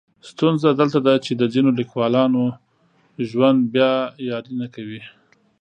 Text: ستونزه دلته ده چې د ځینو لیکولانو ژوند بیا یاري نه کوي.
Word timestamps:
ستونزه 0.29 0.69
دلته 0.79 0.99
ده 1.05 1.13
چې 1.25 1.31
د 1.35 1.43
ځینو 1.53 1.69
لیکولانو 1.79 2.43
ژوند 3.29 3.59
بیا 3.73 3.93
یاري 4.29 4.53
نه 4.61 4.67
کوي. 4.75 5.01